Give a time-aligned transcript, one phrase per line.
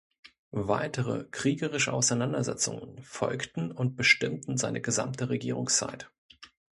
[0.55, 6.09] Weitere kriegerische Auseinandersetzungen folgten und bestimmten seine gesamte Regierungszeit.